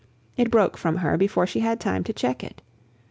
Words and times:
It 0.35 0.49
broke 0.49 0.77
from 0.79 0.97
her 0.97 1.15
before 1.15 1.45
she 1.45 1.59
had 1.59 1.79
time 1.79 2.03
to 2.05 2.11
check 2.11 2.43
it. 2.43 2.63